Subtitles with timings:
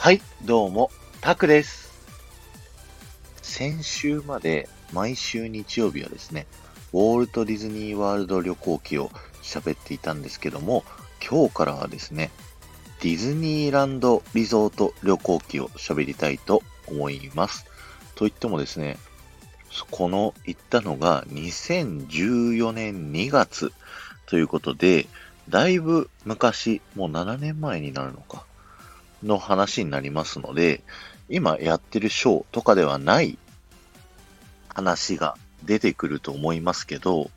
[0.00, 1.92] はい、どうも、タクです。
[3.42, 6.46] 先週まで毎週日曜日はですね、
[6.92, 9.10] ウォールト・ディズニー・ワールド旅行記を
[9.42, 10.84] 喋っていたんですけども、
[11.28, 12.30] 今日からはですね、
[13.02, 17.64] ディズニーランド・リゾート旅行記を喋りたいと思います。
[18.14, 18.98] と言ってもですね、
[19.90, 23.72] この行ったのが2014年2月
[24.26, 25.08] ということで、
[25.48, 28.46] だいぶ昔、もう7年前になるのか、
[29.22, 30.82] の話になりますので、
[31.28, 33.38] 今やってるショーとかではない
[34.68, 37.30] 話が出てくると思いますけど、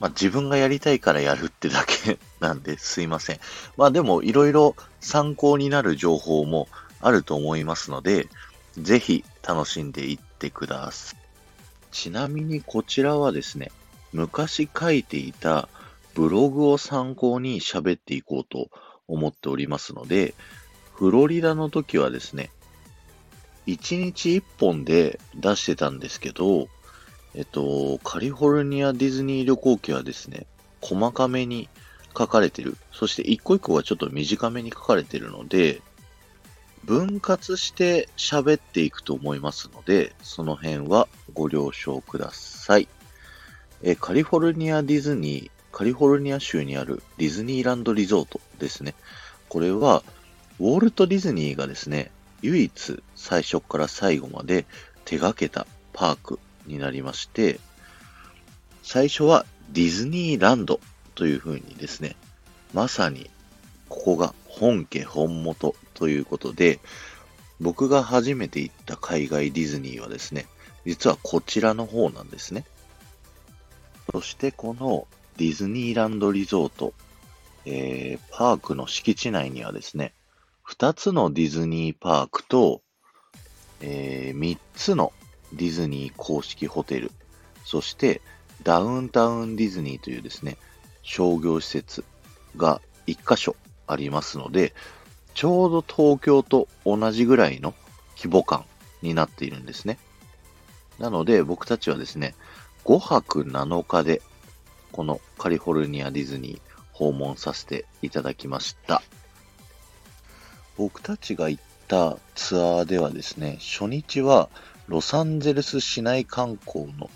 [0.00, 3.40] まあ自分がやりたいからやるってだけ なんですいません。
[3.76, 6.68] まあでもいろいろ参考になる情報も
[7.00, 8.28] あると思いますので、
[8.76, 11.18] ぜひ楽しんでいってください。
[11.90, 13.72] ちなみにこちらはですね、
[14.12, 15.68] 昔書いていた
[16.14, 18.70] ブログを参考に喋っていこうと
[19.06, 20.34] 思っておりますので、
[20.98, 22.50] フロリダの時はですね、
[23.68, 26.66] 1日1本で出してたんですけど、
[27.36, 30.48] えっと、カリフォルニアディズニー旅行記はですね、
[30.80, 31.68] 細かめに
[32.18, 32.76] 書かれてる。
[32.90, 35.82] そして一個一個がちょっと短めに書かれてるので、
[36.82, 42.88] 分割して喋っていくと思いますので、その辺はご了承ください。
[43.84, 48.96] えカリフォルニアディズニー、カリフォルニア州にあるディズニーランドリゾートですね。
[49.48, 50.02] これは、
[50.60, 52.10] ウォルト・ディズニーがですね、
[52.42, 54.66] 唯一最初から最後まで
[55.04, 57.60] 手掛けたパークになりまして、
[58.82, 60.80] 最初はディズニーランド
[61.14, 62.16] という風にですね、
[62.72, 63.30] まさに
[63.88, 66.80] ここが本家本元ということで、
[67.60, 70.46] 僕が初めて行った海外ディズニーはですね、
[70.84, 72.64] 実はこちらの方なんですね。
[74.12, 76.94] そしてこのディズニーランドリゾート、
[77.64, 80.14] えー、パークの敷地内にはですね、
[80.68, 82.82] 2つのディズニーパークと、
[83.80, 85.12] えー、3つの
[85.54, 87.10] ディズニー公式ホテル、
[87.64, 88.20] そして
[88.62, 90.58] ダウンタウンディズニーというですね、
[91.02, 92.04] 商業施設
[92.56, 94.74] が1箇所ありますので、
[95.32, 97.74] ちょうど東京と同じぐらいの
[98.16, 98.64] 規模感
[99.00, 99.98] になっているんですね。
[100.98, 102.34] なので僕たちはですね、
[102.84, 104.20] 5泊7日で
[104.92, 106.60] このカリフォルニアディズニー
[106.92, 109.02] 訪問させていただきました。
[110.78, 114.48] 僕たちが行ったツアーではですね、初日は
[114.86, 117.10] ロサンゼルス市内観光のオ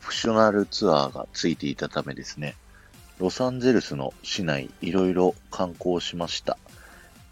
[0.00, 2.56] プショナルツアーがついていたためですね、
[3.18, 6.56] ロサンゼルスの市内いろいろ観光しました。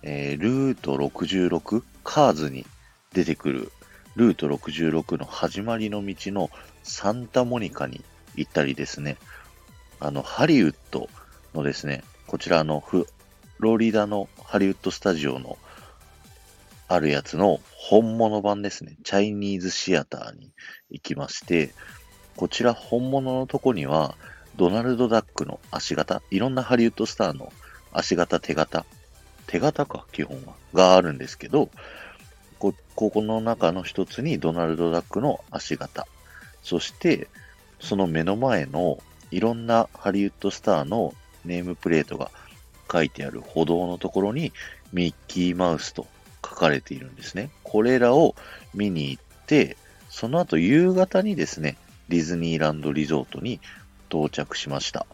[0.02, 2.66] えー、ルート66、カーズに
[3.14, 3.72] 出てくる
[4.14, 6.50] ルート66の始まりの道の
[6.82, 9.16] サンタモニカに行ったりですね、
[10.00, 11.08] あの、ハリウッド
[11.54, 13.06] のですね、こちらのフ
[13.58, 15.58] ロリダのハリウッドスタジオの
[16.86, 20.52] あるやつの本物版ですね、チャイニーズシアターに
[20.90, 21.74] 行きまして、
[22.36, 24.14] こちら本物のとこには、
[24.56, 27.52] ドナルド・ダックの足型、いろんなハリウッドスターの
[27.92, 28.86] 足型、手型、
[29.48, 31.68] 手型か、基本は、があるんですけど、
[32.60, 36.06] こ、ここの中の一つにドナルド・ダックの足型、
[36.62, 37.28] そして、
[37.80, 38.98] その目の前の
[39.32, 41.14] いろんなハリウッドスターの
[41.44, 42.30] ネームプレートが
[42.90, 44.52] 書いてある歩道のところに
[44.92, 46.06] ミッキーマウスと
[46.44, 47.50] 書かれているんですね。
[47.62, 48.34] これらを
[48.74, 49.76] 見に行って、
[50.08, 51.76] その後夕方にですね、
[52.08, 53.60] ディズニーランドリゾートに
[54.08, 55.06] 到着しました。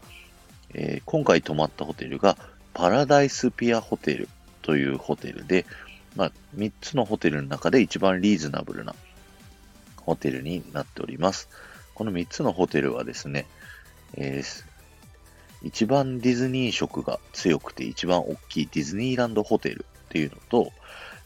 [0.75, 2.37] えー今回泊まったホテルが
[2.75, 4.28] パラダイスピアホテル
[4.62, 5.66] というホテルで、
[6.16, 8.94] まあ、3つのホテルの中で一番リーズナブルな
[9.97, 11.49] ホテルになっております。
[11.94, 13.47] この3つのホテルはですね、
[14.15, 14.72] えー
[15.62, 20.73] 一番ディズニー色が強くて一番大きいディズニーランドホテルっていうのと、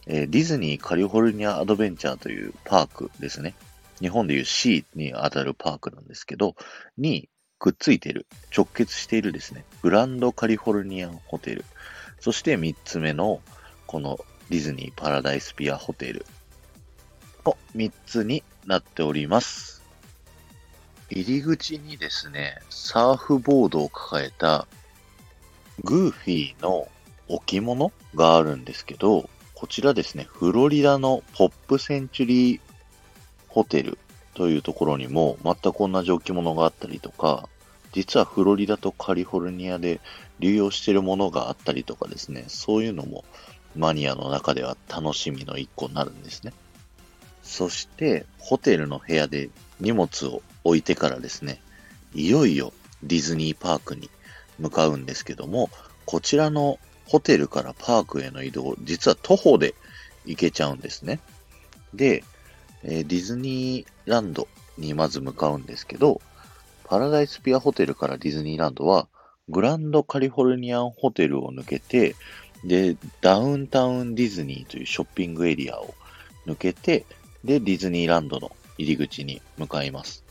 [0.07, 3.55] えーディズニーカリフォルニアアドベンチャーというパークですね。
[4.01, 6.55] 日本でいう C に当たるパークなんですけど、
[6.99, 11.65] にくっついている、直結しているですね、グランドカリフォルニアンホテル。
[12.21, 13.41] そして3つ目の、
[13.87, 14.19] この
[14.51, 16.27] ディズニーパラダイスピアホテル
[17.45, 19.83] の3つになっております。
[21.09, 24.67] 入り口にですね、サーフボードを抱えた
[25.85, 26.89] グーフィーの
[27.29, 32.61] 置物があるんですけど、こちらですね、フロリダのポップセンチュリー
[33.49, 33.99] ホテル
[34.35, 37.49] というところにも全く同じ置物があったりとか、
[37.93, 40.01] 実はフロリダとカリフォルニアで
[40.41, 43.25] 流用しているものがあったりとかですね、そういうのも
[43.77, 46.53] マニアの中では楽しみの一個になるんですね。
[47.43, 49.51] そして、ホテルの部屋で
[49.81, 51.61] 荷物を置いてからですね、
[52.15, 52.73] いよいよ
[53.03, 54.11] ディズニーパークに
[54.59, 55.71] 向かうんですけども、
[56.05, 59.75] こちらのホテルからパークへの移動、実は徒歩で
[60.25, 61.21] 行けちゃうんですね。
[61.95, 62.25] で、
[62.83, 64.49] え、ディズニーランド
[64.79, 66.21] にまず向かうんですけど、
[66.85, 69.09] パラダイスピアホテルからディズニーランドは、
[69.49, 72.17] グランドカリフォルニアンホテルを抜けて、
[72.65, 75.95] で、ダウンタウンディズニーというショッピングエリアを
[76.47, 77.07] 抜けて、
[77.45, 80.26] で、ディズニーランドの入り口に向かいます。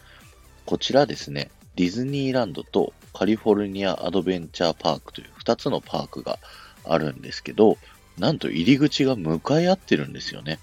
[0.66, 6.40] こちらですね、ディズニーランドとカリフォルニアアドベンチャーパークという2つのパークが
[6.84, 7.78] あるんですけど、
[8.18, 10.60] なんと入り口が向かい合ってるんですよね。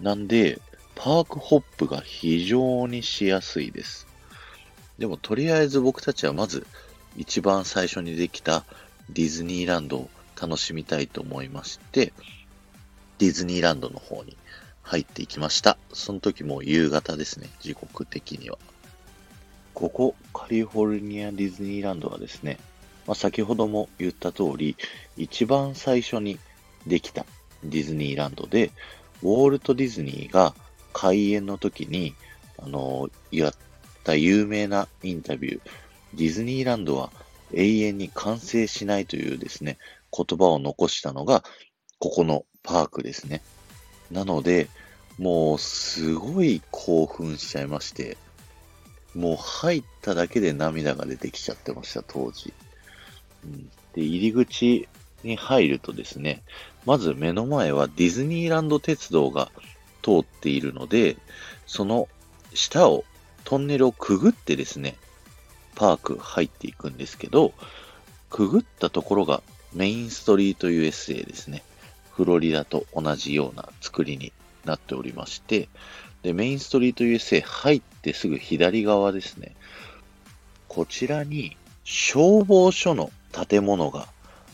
[0.00, 0.60] なんで、
[0.94, 4.06] パークホップが非常にしやすいです。
[4.98, 6.66] でもとりあえず僕たちはまず
[7.16, 8.64] 一番最初にできた
[9.10, 10.10] ディズニーランドを
[10.40, 12.12] 楽しみたいと思いまして、
[13.18, 14.36] ディズニーランドの方に
[14.82, 15.76] 入っていきました。
[15.92, 18.58] その時も夕方ですね、時刻的には。
[19.78, 22.58] ここ、カリフォルニアディズニーランドはですね、
[23.06, 24.76] まあ、先ほども言った通り、
[25.16, 26.40] 一番最初に
[26.88, 27.24] できた
[27.62, 28.72] ディズニーランドで、
[29.22, 30.52] ウォールト・ディズニーが
[30.92, 32.16] 開園の時に、
[32.60, 33.54] あの、やっ
[34.02, 35.60] た有名なインタビュー、
[36.14, 37.12] ディズニーランドは
[37.54, 39.78] 永遠に完成しないというですね、
[40.10, 41.44] 言葉を残したのが、
[42.00, 43.42] ここのパークですね。
[44.10, 44.66] なので、
[45.18, 48.16] もうすごい興奮しちゃいまして、
[49.18, 52.52] もう入っただけで涙が出てきちゃってました、当時。
[53.44, 54.88] うん、で、入り口
[55.24, 56.44] に入るとですね、
[56.86, 59.50] まず目の前はディズニーランド鉄道が
[60.02, 61.16] 通っているので、
[61.66, 62.08] その
[62.54, 63.04] 下を、
[63.42, 64.94] トンネルをくぐってですね、
[65.74, 67.52] パーク入っていくんですけど、
[68.30, 69.42] くぐったところが
[69.72, 71.64] メインストリート USA ですね。
[72.12, 74.32] フロリダと同じような作りに
[74.64, 75.68] なっておりまして、
[76.28, 79.56] で、メインストリート USA 入ってすぐ左側ですね。
[80.68, 84.08] こちらに消防署の建物が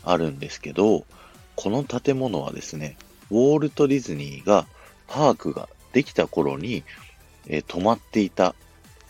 [0.04, 1.04] あるんですけど、
[1.56, 2.96] この建物はですね、
[3.28, 4.68] ウォールト・ディズニーが
[5.08, 6.84] パークができた頃に、
[7.48, 8.54] えー、泊まっていた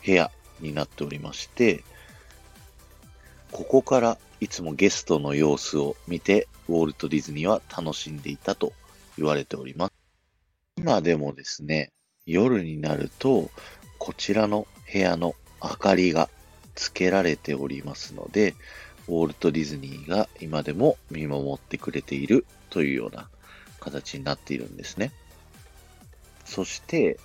[0.03, 0.31] 部屋
[0.61, 1.85] になっておりまして、
[3.53, 8.73] ここからいつもゲストの様子を見て、ウォルト・ディズニーは楽しんでいたと
[9.19, 9.93] 言われております。
[10.79, 11.93] 今でもですね、
[12.27, 13.51] 夜になると、
[13.99, 16.29] こちらの部屋の明かりが
[16.75, 18.55] つけられておりますので、
[19.09, 23.29] ウォルト・ディズニーが今でも見守ってくれているというような
[23.81, 25.13] 形になっているんですね。
[26.45, 27.19] そして、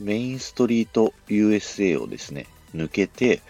[0.00, 3.42] メインストリート USA をですね、抜けて、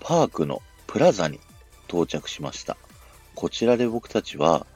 [0.00, 1.40] パークのプラザに
[1.88, 2.76] 到着しました。
[3.34, 4.66] こちらで僕たちは、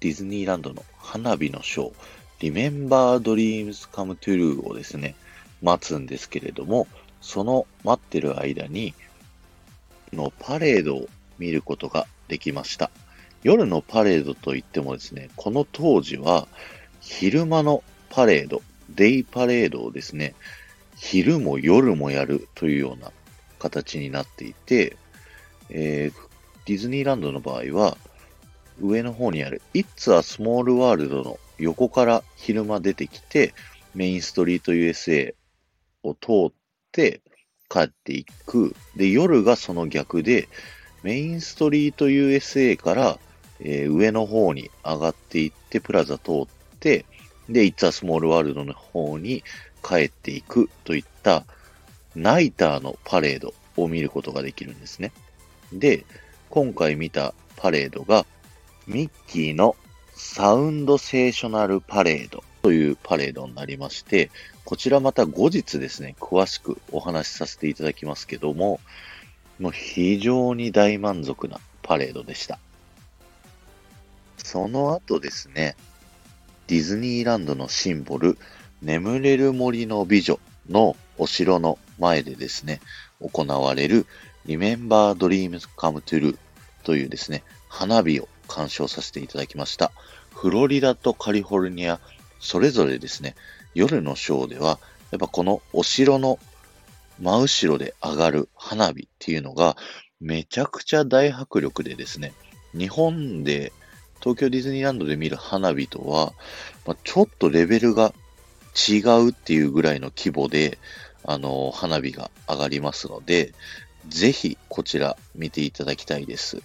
[0.00, 1.94] ディズニーランドの花火のショー、
[2.40, 5.14] Remember Dreams Come True をですね、
[5.62, 6.86] 待つんですけれども、
[7.20, 8.94] その待ってる間に、
[10.12, 11.08] のパレードを
[11.38, 12.90] 見ることができました。
[13.42, 16.48] 夜のパレードといってもですね、この当時は
[17.00, 20.34] 昼間のパレード、デイパレードをですね、
[20.96, 23.10] 昼も夜もやるというような
[23.58, 24.96] 形になっていて、
[25.70, 26.28] えー、
[26.66, 27.96] ディズニーランドの場合は、
[28.80, 33.54] 上の方にある It's a Small World の横から昼間出てきて、
[33.94, 35.34] メインストリート USA
[36.02, 36.52] を通っ
[36.92, 37.20] て
[37.68, 38.74] 帰っていく。
[38.96, 40.48] で、夜がその逆で、
[41.02, 43.18] メインストリート USA から、
[43.60, 46.46] えー、上の方に上がっていって、プラザ通っ
[46.80, 47.04] て、
[47.48, 49.44] で、It's a Small World の方に
[49.82, 51.44] 帰っていくといった
[52.16, 55.12] ナイターのパレードを見ることができるんですね。
[55.72, 56.04] で、
[56.48, 58.24] 今回見たパレードが
[58.86, 59.76] ミッキーの
[60.14, 64.30] サウンドセーショナルパレードというパレードになりまして、
[64.64, 68.80] こちらまた後日ですね、詳しくお話しさせていただきますけども、
[69.58, 72.58] もう非常に大満足なパレードでした。
[74.38, 75.76] その後ですね、
[76.68, 78.38] ディズニーランドのシンボル、
[78.82, 82.80] 眠れる森の美女のお城の前でですね、
[83.20, 84.06] 行われる
[84.46, 86.36] Remember Dreams Come True
[86.82, 89.92] というですね、花火を鑑賞させていただきました。
[90.32, 92.00] フロリダとカリフォルニア、
[92.40, 93.34] それぞれですね、
[93.74, 94.78] 夜のショーでは、
[95.10, 96.38] やっぱこのお城の
[97.20, 99.76] 真後ろで上がる花火っていうのが、
[100.20, 102.32] めちゃくちゃ大迫力でですね、
[102.72, 103.72] 日本で
[104.20, 106.32] 東京ディズニーランドで見る花火とは、
[106.86, 108.14] まあ、ちょっとレベルが
[108.88, 110.78] 違うっていうぐらいの規模で、
[111.24, 113.52] あの、花火が上がりますので、
[114.08, 116.62] ぜひこちら見ていただきたいです。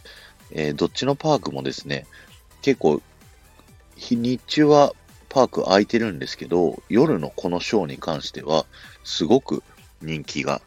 [0.52, 2.06] えー、どっちのパークもですね、
[2.62, 3.02] 結構、
[3.98, 4.94] 日中は
[5.28, 8.66] パーク空いてるんですけど、夜のこのショーに関しては、
[9.04, 9.64] すごく
[10.02, 10.62] 人気が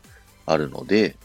[0.46, 1.16] あるので、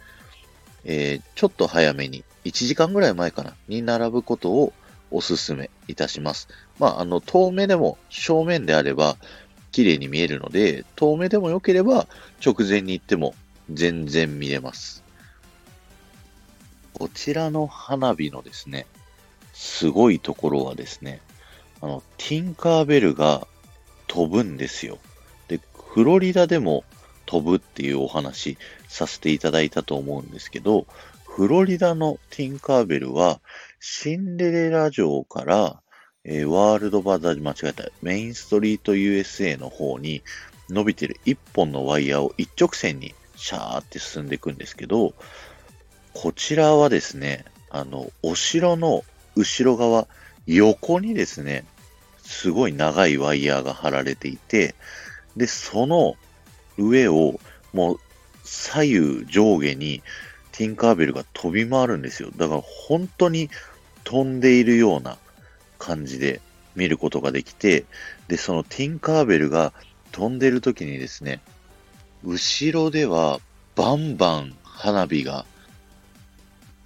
[0.85, 4.73] えー、ちょっと早めに、1時間ぐらい前かな、に並ぶことを
[5.11, 6.47] おすすめいたします。
[6.79, 9.17] まあ、あの、遠目でも正面であれば
[9.71, 12.07] 綺麗に見えるので、遠目でも良ければ
[12.45, 13.35] 直前に行っても
[13.71, 15.03] 全然見れます。
[16.97, 18.87] こちらの花火のですね、
[19.53, 21.21] すごいところはですね、
[21.79, 23.47] あの、ティンカーベルが
[24.07, 24.97] 飛ぶんですよ。
[25.47, 25.59] で、
[25.93, 26.85] フロリダでも
[27.27, 30.87] 飛ぶっていうお話させていただいたと思うんですけど、
[31.23, 33.41] フロリダのティンカーベルは、
[33.79, 35.83] シンデレラ城から、
[36.23, 40.23] えー、ワールドバザー間違えた、メインストリート USA の方に
[40.67, 45.13] 伸びてる一本のワイヤーを一直線にシャーって進んでいくんですけど、
[46.19, 49.03] こちらはですね、あの、お城の
[49.35, 50.07] 後ろ側、
[50.47, 51.63] 横にですね、
[52.23, 54.73] すごい長いワイヤーが張られていて、
[55.35, 56.15] で、その
[56.75, 57.39] 上を
[57.71, 57.99] もう
[58.43, 60.01] 左右上下に
[60.53, 62.31] ティンカーベルが飛び回るんですよ。
[62.35, 63.51] だから本当に
[64.03, 65.19] 飛んでいるような
[65.77, 66.41] 感じで
[66.75, 67.85] 見ることができて、
[68.27, 69.71] で、そのティンカーベルが
[70.11, 71.41] 飛んでる時にですね、
[72.23, 73.39] 後ろでは
[73.75, 75.45] バンバン花火が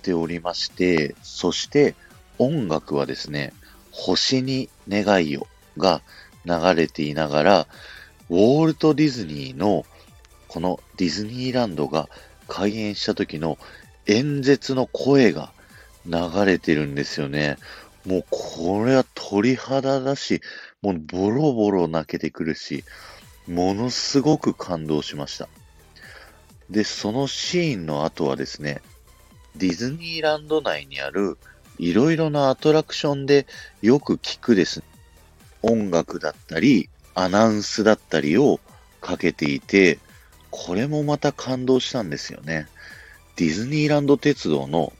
[0.01, 1.95] ておりまして、そして
[2.37, 3.53] 音楽はですね、
[3.91, 6.01] 星に願いをが
[6.45, 7.67] 流れていながら、
[8.29, 9.85] ウォルト・ディズニーの
[10.47, 12.09] このディズニーランドが
[12.47, 13.57] 開園した時の
[14.07, 15.53] 演説の声が
[16.05, 17.57] 流れてるんですよね。
[18.05, 20.41] もうこれは鳥肌だし、
[20.81, 22.83] もうボロボロ泣けてくるし、
[23.47, 25.47] ものすごく感動しました。
[26.69, 28.81] で、そのシーンの後はですね、
[29.55, 31.37] ディズニーランド内にある
[31.77, 33.47] いろいろなアトラクションで
[33.81, 34.85] よく聞くですね、
[35.63, 38.59] 音楽だったり、アナウンスだったりを
[39.01, 39.99] かけていて、
[40.51, 42.67] これもまた感動したんですよね。
[43.35, 44.93] ディズニーランド鉄道の、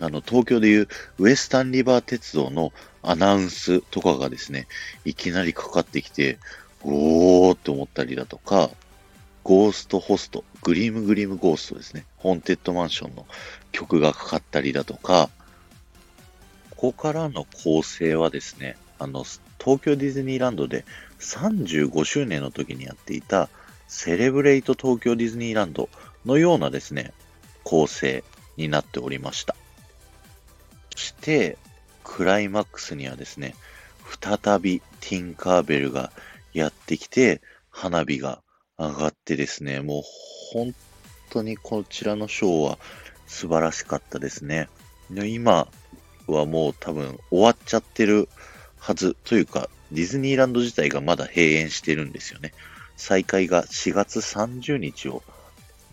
[0.00, 4.66] あの、東京でいうウエスタンリバー鉄道のアナウンスとかがですね、
[5.04, 6.38] いきなりかかってきて、
[6.82, 8.70] おーって思ったりだとか、
[9.44, 12.06] ゴーストホスト、 Grim Grinning Ghosts ですね。
[12.16, 13.26] ホーンテッドマンションの
[13.72, 15.28] 曲がかかったりだとか、
[16.70, 19.24] ここからの構成はですね、あの、
[19.62, 20.86] 東京ディズニーランドで
[21.20, 23.50] 35周年の時にやっていた
[23.86, 25.90] セレブレイト東京ディズニーランド
[26.24, 27.12] のようなですね、
[27.64, 28.24] 構成
[28.56, 29.54] になっておりました。
[30.96, 31.58] そして、
[32.02, 33.54] クライマックスにはですね、
[34.22, 36.12] 再びティンカーベルが
[36.54, 38.40] やってきて、花火が
[38.78, 40.02] 上がってですね、もう
[40.52, 40.74] 本
[41.30, 42.78] 当にこちらのショーは
[43.26, 44.68] 素晴らしかったですね。
[45.10, 45.68] 今
[46.26, 48.28] はもう多分終わっちゃってる
[48.78, 52.52] はずというか、ディズニーランド自体がまだ閉園してるんですよね。
[52.96, 55.22] 再開が4月30日を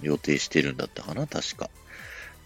[0.02, 1.70] 予定してるんだったかな、確か。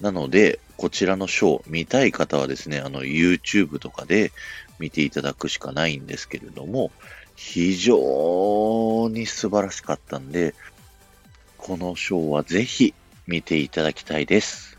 [0.01, 4.32] なので、こちらのショー見たい方はですね、あの YouTube とかで
[4.79, 6.91] 見ていただくしかないんですけれども、
[7.36, 10.55] 非常に素晴らしかったんで、
[11.58, 12.94] このショーはぜひ
[13.27, 14.77] 見ていただきたいです。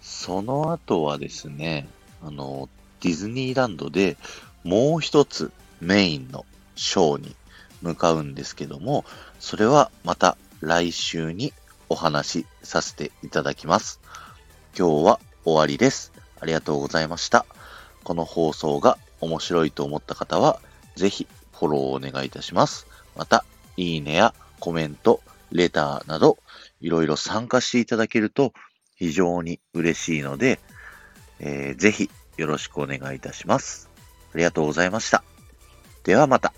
[0.00, 1.86] その後はですね、
[2.22, 2.68] あの、
[3.00, 4.16] ディズニーランドで
[4.64, 7.34] もう一つメインのショーに
[7.82, 9.04] 向かうんですけども、
[9.40, 11.52] それはまた来週に
[11.88, 14.00] お話しさせていただきます。
[14.78, 16.12] 今日は終わりです。
[16.40, 17.44] ありがとうございました。
[18.04, 20.60] この放送が面白いと思った方は、
[20.96, 22.86] ぜひフォローをお願いいたします。
[23.16, 23.44] また、
[23.76, 26.38] いいねやコメント、レターなど、
[26.80, 28.52] いろいろ参加していただけると
[28.96, 30.60] 非常に嬉しいので、
[31.38, 33.90] えー、ぜひよろしくお願いいたします。
[34.34, 35.22] ありがとうございました。
[36.04, 36.52] ではまた。